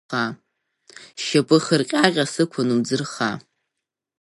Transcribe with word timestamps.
Сшьапы 1.21 1.57
хырҟьаҟьа 1.65 2.25
сықәын 2.33 2.69
умӡырха… 2.73 3.29